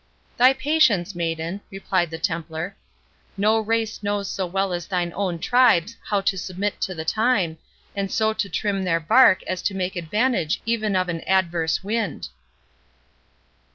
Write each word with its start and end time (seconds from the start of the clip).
"Thy 0.35 0.53
patience, 0.53 1.13
maiden," 1.13 1.61
replied 1.69 2.09
the 2.09 2.17
Templar. 2.17 2.75
"No 3.37 3.59
race 3.59 4.01
knows 4.01 4.27
so 4.27 4.47
well 4.47 4.73
as 4.73 4.87
thine 4.87 5.11
own 5.13 5.37
tribes 5.37 5.95
how 6.05 6.21
to 6.21 6.39
submit 6.39 6.81
to 6.81 6.95
the 6.95 7.05
time, 7.05 7.59
and 7.95 8.11
so 8.11 8.33
to 8.33 8.49
trim 8.49 8.83
their 8.83 8.99
bark 8.99 9.43
as 9.43 9.61
to 9.61 9.75
make 9.75 9.95
advantage 9.95 10.59
even 10.65 10.95
of 10.95 11.07
an 11.07 11.21
adverse 11.27 11.83
wind." 11.83 12.29